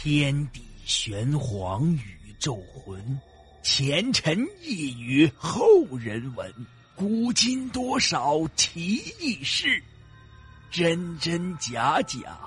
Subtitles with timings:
[0.00, 3.20] 天地玄黄，宇宙浑，
[3.64, 5.58] 前尘一语后
[5.98, 6.54] 人闻。
[6.94, 9.82] 古今多少奇异事，
[10.70, 12.38] 真真假假，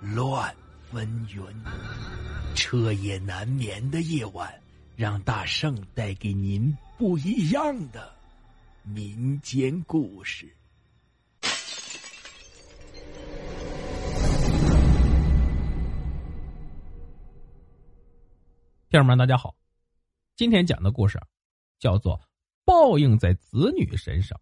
[0.00, 0.52] 乱
[0.90, 1.44] 纷纭。
[2.56, 4.52] 彻夜难眠的夜晚，
[4.96, 8.12] 让大圣带给您不一样的
[8.82, 10.52] 民间故事。
[18.94, 19.52] 听友们，大家好，
[20.36, 21.20] 今天讲的故事
[21.80, 22.16] 叫做
[22.64, 24.38] 《报应在子女身上》。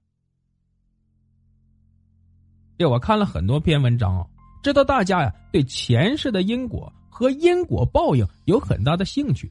[2.76, 4.26] 这我看了很多篇文章啊，
[4.62, 9.50] 知道大家呀对前世的因果和因果报应有很大的兴趣，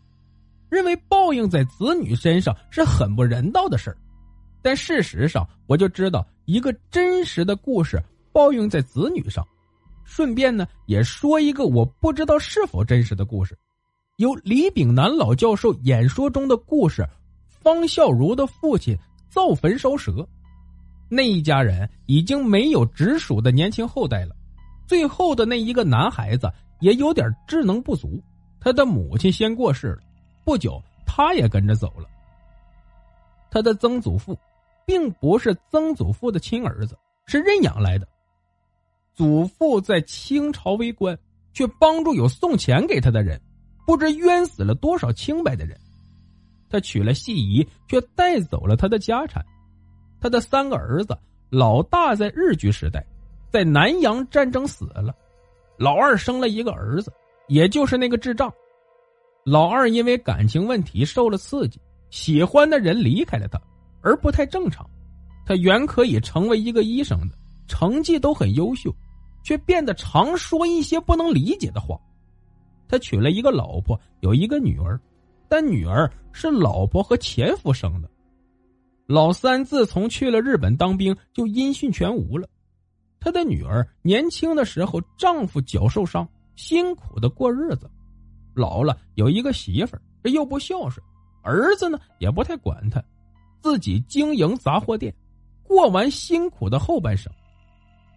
[0.69, 3.97] 认为报应在子女身上是很不人道的事儿。
[4.61, 7.99] 但事实上，我就知道一个真实的故事
[8.31, 9.43] 报应在子女上。
[10.03, 13.57] 顺便呢，也说一个我不知道是否真实的故事。
[14.21, 17.03] 由李炳南老教授演说中的故事，
[17.49, 18.95] 方孝孺的父亲
[19.27, 20.23] 造坟烧蛇，
[21.09, 24.35] 那一家人已经没有直属的年轻后代了，
[24.85, 26.47] 最后的那一个男孩子
[26.81, 28.21] 也有点智能不足，
[28.59, 30.01] 他的母亲先过世了，
[30.45, 32.07] 不久他也跟着走了。
[33.49, 34.37] 他的曾祖父，
[34.85, 38.07] 并不是曾祖父的亲儿子，是认养来的。
[39.15, 41.17] 祖父在清朝为官，
[41.53, 43.41] 却帮助有送钱给他的人。
[43.85, 45.77] 不知冤死了多少清白的人，
[46.69, 49.43] 他娶了戏姨，却带走了他的家产。
[50.19, 51.17] 他的三个儿子，
[51.49, 53.05] 老大在日据时代，
[53.51, 55.11] 在南洋战争死了；
[55.77, 57.11] 老二生了一个儿子，
[57.47, 58.53] 也就是那个智障。
[59.43, 61.79] 老二因为感情问题受了刺激，
[62.11, 63.59] 喜欢的人离开了他，
[64.01, 64.87] 而不太正常。
[65.43, 67.35] 他原可以成为一个医生的，
[67.67, 68.93] 成绩都很优秀，
[69.43, 71.99] 却变得常说一些不能理解的话。
[72.91, 74.99] 他娶了一个老婆，有一个女儿，
[75.47, 78.11] 但女儿是老婆和前夫生的。
[79.07, 82.45] 老三自从去了日本当兵，就音讯全无了。
[83.17, 87.89] 他的女儿年轻的时候，丈夫脚受伤，辛苦的过日子，
[88.53, 91.01] 老了有一个媳妇儿，这又不孝顺，
[91.43, 93.01] 儿子呢也不太管他，
[93.61, 95.15] 自己经营杂货店，
[95.63, 97.31] 过完辛苦的后半生。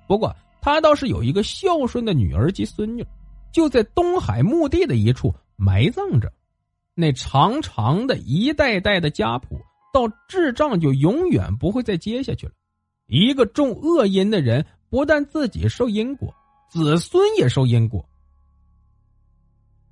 [0.08, 3.06] 不过他倒是有一个孝顺的女儿及孙女。
[3.54, 6.30] 就在东海墓地的一处埋葬着，
[6.92, 9.60] 那长长的一代代的家谱，
[9.92, 12.52] 到智障就永远不会再接下去了。
[13.06, 16.34] 一个种恶因的人，不但自己受因果，
[16.68, 18.04] 子孙也受因果。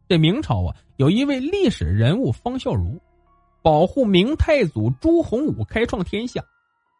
[0.08, 2.98] 这明朝啊，有一位历史人物方孝孺，
[3.62, 6.44] 保护明太祖朱洪武开创天下。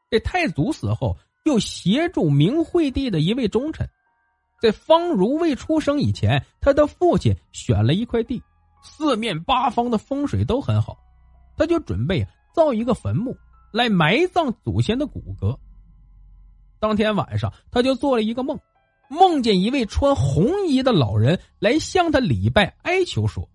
[0.09, 3.85] 这太祖死后，又协助明惠帝的一位忠臣。
[4.63, 8.41] 在方如未出生以前，他的父亲选了一块地，
[8.81, 10.97] 四面八方的风水都很好，
[11.57, 12.25] 他就准备
[12.55, 13.37] 造一个坟墓
[13.73, 15.59] 来埋葬祖先的骨骼。
[16.79, 18.57] 当天晚上，他就做了一个梦，
[19.11, 23.51] 梦见一位穿红衣的老人来向他礼拜哀求说：“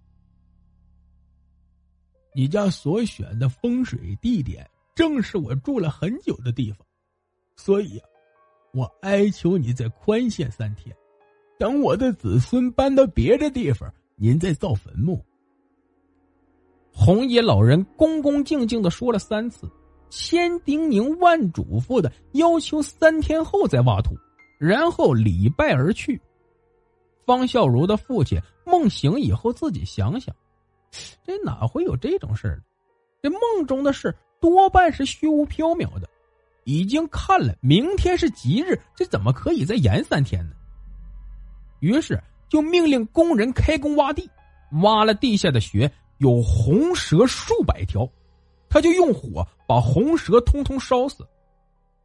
[2.36, 6.86] 你家所选的风水地点正是我住了很久的地方，
[7.56, 7.98] 所以。”
[8.74, 10.96] 我哀求你再宽限三天，
[11.58, 15.24] 等我的子孙搬到别的地方，您再造坟墓。
[16.92, 19.70] 红衣老人恭恭敬敬的说了三次，
[20.10, 24.16] 千叮咛万嘱咐的要求三天后再挖土，
[24.60, 26.20] 然后礼拜而去。
[27.26, 30.36] 方孝孺的父亲梦醒以后，自己想想，
[31.24, 32.64] 这哪会有这种事儿？
[33.22, 36.10] 这梦中的事多半是虚无缥缈的。
[36.68, 40.54] 已经看了，明天是吉日，这怎么可以再延三天呢？
[41.80, 44.30] 于是就命令工人开工挖地，
[44.82, 48.06] 挖了地下的穴，有红蛇数百条，
[48.68, 51.26] 他就用火把红蛇通通烧死。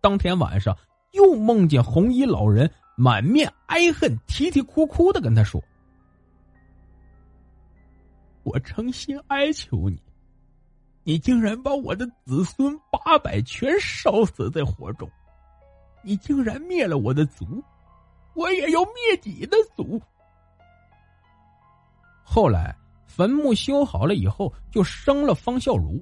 [0.01, 0.77] 当天晚上
[1.11, 5.61] 又梦见红衣老人满面哀恨，啼啼哭哭的跟他说
[8.45, 10.01] ：“我诚心哀求你。”
[11.05, 15.11] 你竟然把我的子孙八百全烧死在火中！
[16.05, 17.45] 你竟然灭了我的族，
[18.35, 18.95] 我也要灭
[19.25, 20.01] 你的族。
[22.23, 22.75] 后来
[23.07, 26.01] 坟墓修好了以后，就生了方孝孺。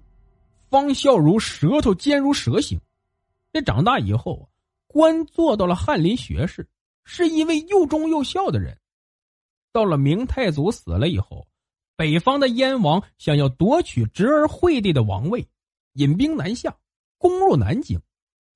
[0.68, 2.80] 方孝孺舌头尖如蛇形，
[3.52, 4.48] 这长大以后
[4.86, 6.68] 官做到了翰林学士，
[7.04, 8.78] 是一位又忠又孝的人。
[9.72, 11.46] 到了明太祖死了以后。
[12.00, 15.46] 北方的燕王想要夺取侄儿惠帝的王位，
[15.92, 16.74] 引兵南下，
[17.18, 18.00] 攻入南京。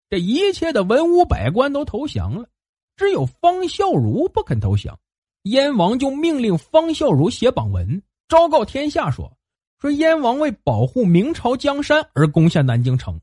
[0.09, 2.49] 这一切的文武百官都投降了，
[2.97, 4.99] 只有方孝孺不肯投降，
[5.43, 9.37] 燕王就命令方孝孺写榜文，昭告天下说
[9.79, 13.21] ：“说燕王为保护明朝江山而攻下南京城。”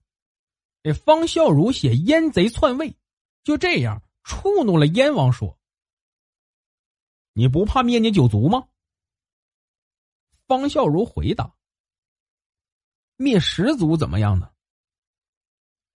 [0.84, 2.96] 这方孝孺写燕贼篡位，
[3.44, 5.58] 就这样触怒了燕王，说
[7.34, 8.66] ：“你不怕灭你九族吗？”
[10.52, 11.56] 方孝孺回答
[13.16, 14.52] ：“灭十族怎么样呢？”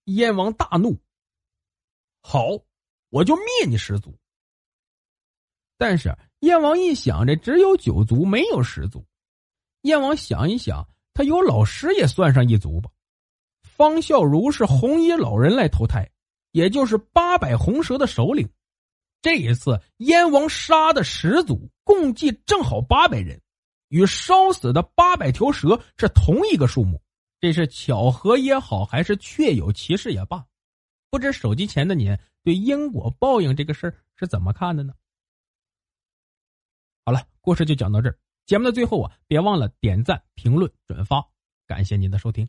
[0.06, 0.98] 燕王大怒
[2.24, 2.40] ：“好，
[3.10, 4.18] 我就灭你十族。”
[5.76, 9.06] 但是燕王一想，这只有九族，没有十族。
[9.82, 12.90] 燕王想一想，他有老师也算上一族吧。
[13.62, 16.10] 方孝孺是红衣老人来投胎，
[16.52, 18.50] 也就是八百红蛇的首领。
[19.22, 23.42] 这一次燕王杀的十族共计正好八百人，
[23.90, 27.02] 与烧死的八百条蛇是同一个数目。
[27.40, 30.46] 这是巧合也好，还是确有其事也罢，
[31.10, 34.94] 不知手机前的您对因果报应这个事儿是怎么看的呢？
[37.06, 38.18] 好了，故事就讲到这儿。
[38.46, 41.24] 节目的最后啊，别忘了点赞、评论、转发，
[41.68, 42.48] 感谢您的收听。